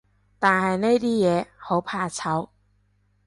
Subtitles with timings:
[0.39, 2.49] 但係呢啲嘢，好怕醜